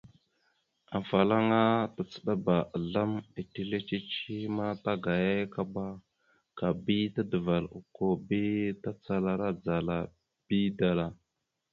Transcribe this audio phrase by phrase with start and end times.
[0.99, 1.61] Afalaŋana
[1.95, 5.85] tacəɗabá azlam etellé cici ma tagayayakaba
[6.57, 8.41] ka bi tadaval okko bi
[8.83, 9.97] tacalara dzala
[10.47, 11.07] bi dala.